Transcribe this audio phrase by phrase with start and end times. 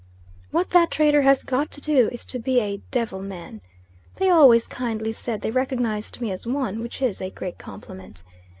[0.49, 3.61] What that trader has got to do, is to be a "Devil man."
[4.15, 8.23] They always kindly said they recognised me as one, which is a great compliment.